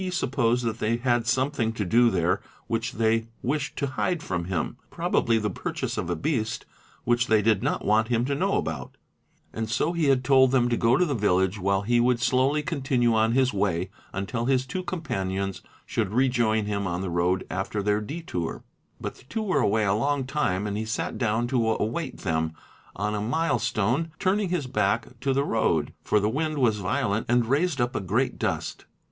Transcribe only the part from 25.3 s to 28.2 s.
the road, for the wind was g violent and raised up a